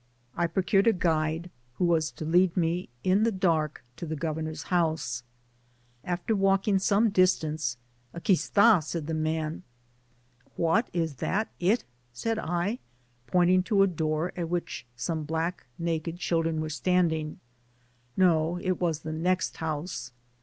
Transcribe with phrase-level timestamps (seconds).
[0.35, 4.63] I procured a guide, who was to lead me in the dark to the Governor's
[4.73, 5.21] house.
[6.03, 7.77] After walking some" distance,
[8.11, 9.61] "Aqui std,*" said the man.
[10.55, 10.89] What!
[10.91, 11.81] is that it ?^
[12.13, 12.79] said I,
[13.27, 17.39] pointing to a door at which some black naked children were standing.—
[18.17, 20.13] No, it was the next house.